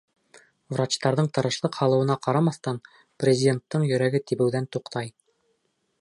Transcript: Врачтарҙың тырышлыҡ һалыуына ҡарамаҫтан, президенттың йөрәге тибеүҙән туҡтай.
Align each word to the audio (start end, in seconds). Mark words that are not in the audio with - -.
Врачтарҙың 0.75 1.27
тырышлыҡ 1.37 1.77
һалыуына 1.83 2.17
ҡарамаҫтан, 2.25 2.81
президенттың 3.25 3.89
йөрәге 3.91 4.23
тибеүҙән 4.33 4.71
туҡтай. 4.77 5.17